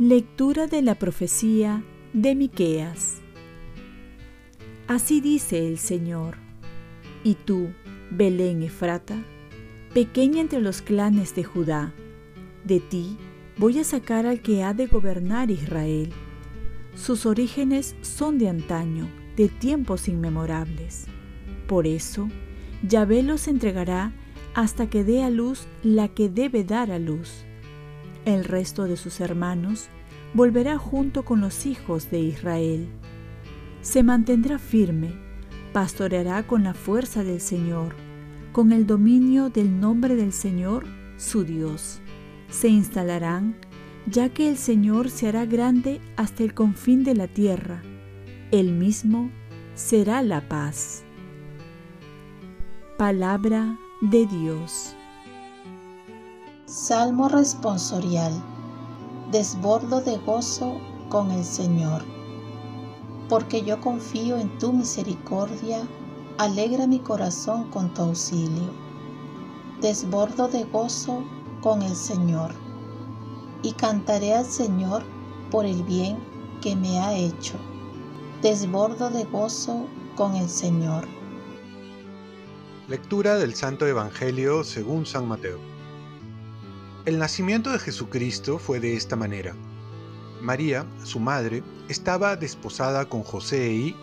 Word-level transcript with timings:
Lectura 0.00 0.66
de 0.66 0.82
la 0.82 0.96
profecía 0.96 1.84
de 2.12 2.34
Miqueas. 2.34 3.18
Así 4.88 5.20
dice 5.20 5.68
el 5.68 5.78
Señor: 5.78 6.36
Y 7.22 7.36
tú, 7.36 7.68
Belén 8.10 8.64
Efrata, 8.64 9.22
pequeña 9.94 10.40
entre 10.40 10.60
los 10.60 10.82
clanes 10.82 11.36
de 11.36 11.44
Judá, 11.44 11.94
de 12.64 12.80
ti 12.80 13.16
voy 13.56 13.78
a 13.78 13.84
sacar 13.84 14.26
al 14.26 14.42
que 14.42 14.64
ha 14.64 14.74
de 14.74 14.88
gobernar 14.88 15.52
Israel. 15.52 16.12
Sus 16.94 17.26
orígenes 17.26 17.96
son 18.02 18.38
de 18.38 18.48
antaño, 18.48 19.08
de 19.36 19.48
tiempos 19.48 20.08
inmemorables. 20.08 21.06
Por 21.66 21.86
eso, 21.86 22.28
Yahvé 22.82 23.22
los 23.22 23.48
entregará 23.48 24.12
hasta 24.54 24.88
que 24.88 25.04
dé 25.04 25.22
a 25.22 25.30
luz 25.30 25.66
la 25.82 26.08
que 26.08 26.28
debe 26.28 26.64
dar 26.64 26.90
a 26.90 26.98
luz 26.98 27.44
el 28.24 28.44
resto 28.44 28.84
de 28.84 28.96
sus 28.96 29.20
hermanos 29.20 29.88
volverá 30.32 30.78
junto 30.78 31.24
con 31.24 31.40
los 31.40 31.66
hijos 31.66 32.10
de 32.10 32.20
Israel. 32.20 32.88
Se 33.82 34.02
mantendrá 34.02 34.58
firme, 34.58 35.12
pastoreará 35.72 36.46
con 36.46 36.64
la 36.64 36.72
fuerza 36.72 37.22
del 37.22 37.40
Señor, 37.40 37.94
con 38.52 38.72
el 38.72 38.86
dominio 38.86 39.50
del 39.50 39.78
nombre 39.78 40.16
del 40.16 40.32
Señor, 40.32 40.86
su 41.18 41.44
Dios. 41.44 42.00
Se 42.48 42.68
instalarán, 42.68 43.56
ya 44.06 44.28
que 44.28 44.48
el 44.48 44.58
Señor 44.58 45.10
se 45.10 45.28
hará 45.28 45.46
grande 45.46 46.00
hasta 46.16 46.42
el 46.42 46.54
confín 46.54 47.04
de 47.04 47.14
la 47.14 47.26
tierra. 47.26 47.82
Él 48.50 48.72
mismo 48.72 49.30
será 49.74 50.22
la 50.22 50.48
paz. 50.48 51.02
Palabra 52.98 53.78
de 54.02 54.26
Dios. 54.26 54.94
Salmo 56.66 57.28
responsorial. 57.28 58.32
Desbordo 59.32 60.00
de 60.00 60.18
gozo 60.18 60.80
con 61.08 61.30
el 61.30 61.44
Señor. 61.44 62.04
Porque 63.28 63.62
yo 63.62 63.80
confío 63.80 64.36
en 64.36 64.58
tu 64.58 64.72
misericordia, 64.72 65.88
alegra 66.38 66.86
mi 66.86 66.98
corazón 66.98 67.70
con 67.70 67.92
tu 67.94 68.02
auxilio. 68.02 68.70
Desbordo 69.80 70.48
de 70.48 70.64
gozo 70.64 71.24
con 71.62 71.82
el 71.82 71.96
Señor. 71.96 72.63
Y 73.64 73.72
cantaré 73.72 74.34
al 74.34 74.44
Señor 74.44 75.02
por 75.50 75.64
el 75.64 75.82
bien 75.84 76.18
que 76.60 76.76
me 76.76 77.00
ha 77.00 77.16
hecho. 77.16 77.54
Desbordo 78.42 79.08
de 79.08 79.24
gozo 79.24 79.86
con 80.16 80.36
el 80.36 80.50
Señor. 80.50 81.08
Lectura 82.88 83.36
del 83.36 83.54
Santo 83.54 83.86
Evangelio 83.86 84.64
según 84.64 85.06
San 85.06 85.26
Mateo. 85.26 85.58
El 87.06 87.18
nacimiento 87.18 87.70
de 87.70 87.78
Jesucristo 87.78 88.58
fue 88.58 88.80
de 88.80 88.96
esta 88.96 89.16
manera. 89.16 89.56
María, 90.42 90.84
su 91.02 91.18
madre, 91.18 91.62
estaba 91.88 92.36
desposada 92.36 93.08
con 93.08 93.22
José 93.22 93.72
y, 93.72 93.96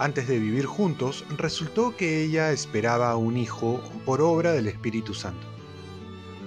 antes 0.00 0.26
de 0.26 0.40
vivir 0.40 0.66
juntos, 0.66 1.24
resultó 1.38 1.96
que 1.96 2.24
ella 2.24 2.50
esperaba 2.50 3.14
un 3.14 3.36
hijo 3.36 3.80
por 4.04 4.20
obra 4.20 4.50
del 4.50 4.66
Espíritu 4.66 5.14
Santo. 5.14 5.46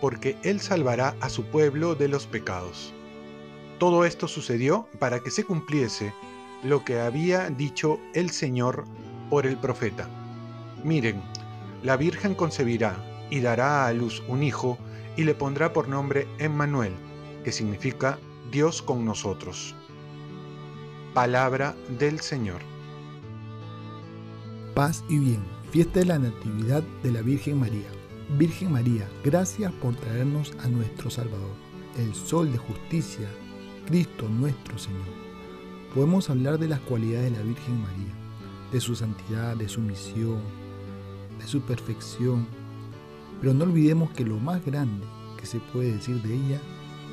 porque 0.00 0.36
él 0.42 0.60
salvará 0.60 1.14
a 1.20 1.28
su 1.28 1.44
pueblo 1.44 1.94
de 1.94 2.08
los 2.08 2.26
pecados. 2.26 2.92
Todo 3.78 4.04
esto 4.04 4.28
sucedió 4.28 4.88
para 4.98 5.20
que 5.20 5.30
se 5.30 5.44
cumpliese 5.44 6.12
lo 6.62 6.84
que 6.84 7.00
había 7.00 7.50
dicho 7.50 8.00
el 8.14 8.30
Señor 8.30 8.84
por 9.30 9.46
el 9.46 9.56
profeta. 9.56 10.08
Miren, 10.84 11.22
la 11.82 11.96
Virgen 11.96 12.34
concebirá 12.34 12.96
y 13.30 13.40
dará 13.40 13.86
a 13.86 13.92
luz 13.92 14.22
un 14.28 14.42
hijo, 14.42 14.78
y 15.16 15.24
le 15.24 15.34
pondrá 15.34 15.72
por 15.72 15.88
nombre 15.88 16.28
Emmanuel, 16.38 16.92
que 17.44 17.52
significa 17.52 18.18
Dios 18.50 18.82
con 18.82 19.04
nosotros. 19.04 19.74
Palabra 21.12 21.74
del 21.98 22.20
Señor. 22.20 22.60
Paz 24.74 25.04
y 25.08 25.18
bien, 25.18 25.44
fiesta 25.72 26.00
de 26.00 26.06
la 26.06 26.18
Natividad 26.18 26.82
de 27.02 27.10
la 27.10 27.20
Virgen 27.22 27.58
María. 27.58 27.97
Virgen 28.36 28.72
María, 28.72 29.08
gracias 29.24 29.72
por 29.72 29.96
traernos 29.96 30.52
a 30.62 30.68
nuestro 30.68 31.08
Salvador, 31.08 31.54
el 31.96 32.14
Sol 32.14 32.52
de 32.52 32.58
justicia, 32.58 33.26
Cristo 33.86 34.28
nuestro 34.28 34.76
Señor. 34.76 35.06
Podemos 35.94 36.28
hablar 36.28 36.58
de 36.58 36.68
las 36.68 36.80
cualidades 36.80 37.32
de 37.32 37.38
la 37.38 37.42
Virgen 37.42 37.80
María, 37.80 38.12
de 38.70 38.80
su 38.82 38.94
santidad, 38.94 39.56
de 39.56 39.66
su 39.66 39.80
misión, 39.80 40.42
de 41.38 41.46
su 41.46 41.62
perfección, 41.62 42.46
pero 43.40 43.54
no 43.54 43.64
olvidemos 43.64 44.10
que 44.10 44.26
lo 44.26 44.38
más 44.38 44.62
grande 44.62 45.06
que 45.40 45.46
se 45.46 45.58
puede 45.60 45.94
decir 45.94 46.20
de 46.20 46.34
ella, 46.34 46.60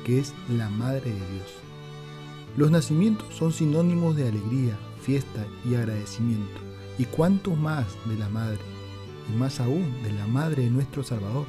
que 0.04 0.18
es 0.18 0.34
la 0.50 0.68
Madre 0.68 1.10
de 1.10 1.30
Dios. 1.32 1.54
Los 2.58 2.70
nacimientos 2.70 3.34
son 3.34 3.54
sinónimos 3.54 4.16
de 4.16 4.28
alegría, 4.28 4.78
fiesta 5.00 5.46
y 5.64 5.76
agradecimiento. 5.76 6.60
¿Y 6.98 7.06
cuánto 7.06 7.56
más 7.56 7.86
de 8.04 8.16
la 8.16 8.28
Madre? 8.28 8.75
Y 9.32 9.36
más 9.36 9.60
aún 9.60 10.02
de 10.02 10.12
la 10.12 10.26
Madre 10.26 10.64
de 10.64 10.70
nuestro 10.70 11.02
Salvador. 11.02 11.46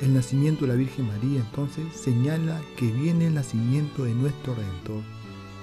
El 0.00 0.14
nacimiento 0.14 0.62
de 0.62 0.68
la 0.68 0.78
Virgen 0.78 1.06
María 1.08 1.40
entonces 1.40 1.84
señala 1.94 2.60
que 2.76 2.90
viene 2.90 3.26
el 3.26 3.34
nacimiento 3.34 4.04
de 4.04 4.14
nuestro 4.14 4.54
Redentor. 4.54 5.02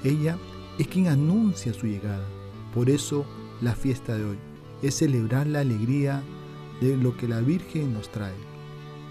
Ella 0.03 0.37
es 0.77 0.87
quien 0.87 1.07
anuncia 1.07 1.73
su 1.73 1.87
llegada. 1.87 2.25
Por 2.73 2.89
eso 2.89 3.25
la 3.61 3.73
fiesta 3.73 4.15
de 4.15 4.25
hoy 4.25 4.37
es 4.81 4.95
celebrar 4.95 5.47
la 5.47 5.61
alegría 5.61 6.21
de 6.81 6.95
lo 6.95 7.17
que 7.17 7.27
la 7.27 7.41
Virgen 7.41 7.93
nos 7.93 8.09
trae. 8.09 8.35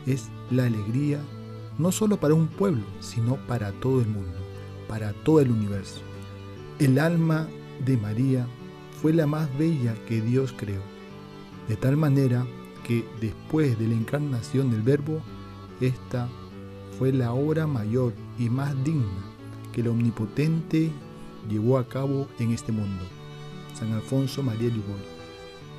Es 0.07 0.29
la 0.51 0.67
alegría 0.67 1.21
no 1.79 1.93
solo 1.93 2.19
para 2.19 2.35
un 2.35 2.47
pueblo, 2.47 2.85
sino 3.01 3.37
para 3.47 3.73
todo 3.73 4.01
el 4.01 4.07
mundo, 4.07 4.39
para 4.89 5.13
todo 5.13 5.41
el 5.41 5.51
universo. 5.51 6.01
El 6.79 6.99
alma 6.99 7.49
de 7.85 7.97
María 7.97 8.47
fue 9.03 9.13
la 9.13 9.27
más 9.27 9.49
bella 9.59 9.95
que 10.07 10.21
Dios 10.21 10.55
creó, 10.57 10.83
de 11.69 11.77
tal 11.77 11.97
manera 11.97 12.47
que 12.87 13.05
después 13.21 13.79
de 13.79 13.89
la 13.89 13.95
encarnación 13.95 14.71
del 14.71 14.83
Verbo, 14.83 15.21
esta 15.81 16.29
fue 16.99 17.13
la 17.13 17.33
obra 17.33 17.67
mayor 17.67 18.13
y 18.39 18.49
más 18.49 18.73
digna 18.85 19.25
que 19.73 19.81
el 19.81 19.89
Omnipotente 19.89 20.91
llevó 21.49 21.79
a 21.79 21.89
cabo 21.89 22.29
en 22.39 22.53
este 22.53 22.73
mundo. 22.73 23.05
San 23.75 23.93
Alfonso 23.93 24.43
María 24.43 24.69
Liboy. 24.69 25.03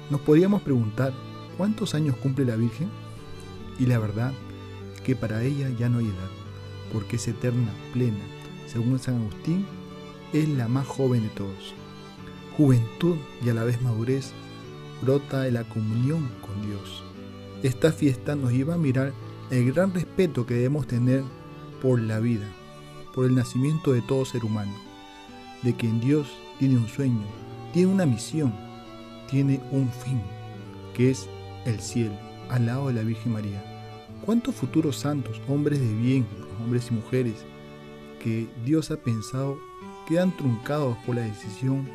Nos 0.10 0.22
podríamos 0.22 0.62
preguntar 0.62 1.14
¿Cuántos 1.58 1.96
años 1.96 2.16
cumple 2.18 2.46
la 2.46 2.56
Virgen? 2.56 2.88
Y 3.80 3.88
la 3.88 3.98
verdad 3.98 4.32
que 5.04 5.16
para 5.16 5.44
ella 5.44 5.70
ya 5.72 5.90
no 5.90 5.98
hay 5.98 6.06
edad, 6.06 6.30
porque 6.94 7.16
es 7.16 7.28
eterna, 7.28 7.72
plena. 7.94 8.20
Según 8.68 9.00
San 9.00 9.16
Agustín, 9.16 9.66
es 10.34 10.48
la 10.50 10.68
más 10.68 10.86
joven 10.86 11.24
de 11.24 11.30
todos. 11.30 11.74
Juventud 12.56 13.16
y 13.44 13.50
a 13.50 13.56
la 13.56 13.64
vez 13.64 13.82
madurez 13.82 14.34
brota 15.02 15.42
de 15.42 15.52
la 15.52 15.64
comunión 15.64 16.30
con 16.42 16.62
Dios. 16.66 17.04
Esta 17.64 17.92
fiesta 17.92 18.36
nos 18.36 18.52
lleva 18.52 18.76
a 18.76 18.78
mirar 18.78 19.14
el 19.50 19.72
gran 19.72 19.94
respeto 19.94 20.46
que 20.46 20.56
debemos 20.56 20.88
tener 20.88 21.24
por 21.82 22.00
la 22.00 22.20
vida, 22.20 22.46
por 23.14 23.26
el 23.26 23.36
nacimiento 23.36 23.94
de 23.94 24.02
todo 24.02 24.26
ser 24.26 24.46
humano, 24.46 24.74
de 25.64 25.76
que 25.76 25.88
en 25.88 26.00
Dios 26.00 26.28
tiene 26.60 26.78
un 26.78 26.88
sueño, 26.88 27.26
tiene 27.74 27.92
una 27.92 28.06
misión, 28.06 28.54
tiene 29.30 29.62
un 29.72 29.90
fin, 29.90 30.22
que 30.94 31.12
es 31.12 31.28
el 31.66 31.80
cielo, 31.80 32.16
al 32.50 32.66
lado 32.66 32.88
de 32.88 32.94
la 32.94 33.04
Virgen 33.04 33.34
María. 33.34 33.64
¿Cuántos 34.26 34.56
futuros 34.56 34.98
santos, 34.98 35.42
hombres 35.48 35.80
de 35.80 35.94
bien, 35.94 36.26
hombres 36.64 36.90
y 36.92 36.96
mujeres, 36.96 37.46
que 38.22 38.48
Dios 38.66 38.92
ha 38.92 38.98
pensado 38.98 39.58
quedan 40.08 40.36
truncados 40.36 40.98
por 41.06 41.16
la 41.16 41.22
decisión 41.22 41.88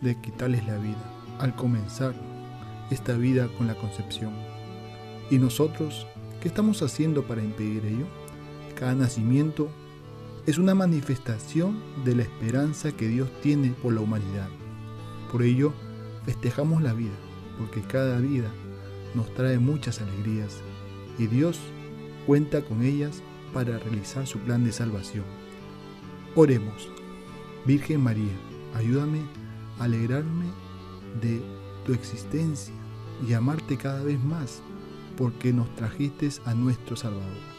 de 0.00 0.20
quitarles 0.20 0.66
la 0.66 0.76
vida 0.78 1.23
al 1.38 1.54
comenzar 1.54 2.14
esta 2.90 3.14
vida 3.14 3.48
con 3.56 3.66
la 3.66 3.74
concepción? 3.74 4.32
¿Y 5.30 5.38
nosotros 5.38 6.06
qué 6.40 6.48
estamos 6.48 6.82
haciendo 6.82 7.22
para 7.24 7.42
impedir 7.42 7.84
ello? 7.86 8.06
Cada 8.78 8.94
nacimiento 8.94 9.68
es 10.46 10.58
una 10.58 10.74
manifestación 10.74 11.80
de 12.04 12.16
la 12.16 12.22
esperanza 12.22 12.92
que 12.92 13.08
Dios 13.08 13.30
tiene 13.40 13.70
por 13.70 13.94
la 13.94 14.00
humanidad. 14.00 14.48
Por 15.32 15.42
ello, 15.42 15.72
festejamos 16.24 16.82
la 16.82 16.92
vida, 16.92 17.14
porque 17.58 17.80
cada 17.80 18.18
vida 18.18 18.50
nos 19.14 19.32
trae 19.34 19.58
muchas 19.58 20.00
alegrías 20.00 20.58
y 21.18 21.26
Dios 21.26 21.58
cuenta 22.26 22.62
con 22.62 22.82
ellas 22.82 23.22
para 23.52 23.78
realizar 23.78 24.26
su 24.26 24.38
plan 24.40 24.64
de 24.64 24.72
salvación. 24.72 25.24
Oremos. 26.34 26.88
Virgen 27.64 28.02
María, 28.02 28.32
ayúdame 28.74 29.20
a 29.78 29.84
alegrarme 29.84 30.46
de 31.20 31.42
tu 31.84 31.92
existencia 31.92 32.74
y 33.26 33.32
amarte 33.32 33.76
cada 33.76 34.02
vez 34.02 34.22
más 34.22 34.62
porque 35.16 35.52
nos 35.52 35.74
trajiste 35.76 36.28
a 36.44 36.54
nuestro 36.54 36.96
Salvador. 36.96 37.54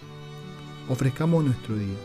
Ofrezcamos 0.89 1.43
nuestro 1.43 1.75
día. 1.75 1.95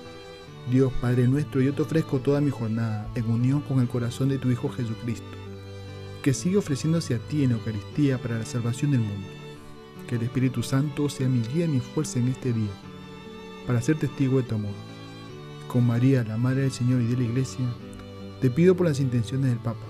Dios 0.70 0.92
Padre 1.00 1.26
nuestro, 1.26 1.60
yo 1.60 1.74
te 1.74 1.82
ofrezco 1.82 2.18
toda 2.18 2.40
mi 2.40 2.50
jornada 2.50 3.10
en 3.14 3.28
unión 3.30 3.60
con 3.62 3.80
el 3.80 3.88
corazón 3.88 4.28
de 4.28 4.38
tu 4.38 4.50
Hijo 4.50 4.68
Jesucristo, 4.68 5.36
que 6.22 6.34
sigue 6.34 6.58
ofreciéndose 6.58 7.14
a 7.14 7.18
ti 7.18 7.44
en 7.44 7.52
Eucaristía 7.52 8.18
para 8.18 8.38
la 8.38 8.46
salvación 8.46 8.92
del 8.92 9.00
mundo. 9.00 9.26
Que 10.06 10.16
el 10.16 10.22
Espíritu 10.22 10.62
Santo 10.62 11.08
sea 11.08 11.28
mi 11.28 11.40
guía 11.48 11.64
y 11.64 11.68
mi 11.68 11.80
fuerza 11.80 12.18
en 12.18 12.28
este 12.28 12.52
día, 12.52 12.70
para 13.66 13.80
ser 13.80 13.98
testigo 13.98 14.38
de 14.38 14.44
tu 14.44 14.54
amor. 14.54 14.74
Con 15.66 15.86
María, 15.86 16.24
la 16.24 16.36
Madre 16.36 16.62
del 16.62 16.72
Señor 16.72 17.00
y 17.00 17.06
de 17.06 17.16
la 17.16 17.24
Iglesia, 17.24 17.64
te 18.40 18.50
pido 18.50 18.76
por 18.76 18.86
las 18.86 19.00
intenciones 19.00 19.50
del 19.50 19.58
Papa. 19.58 19.89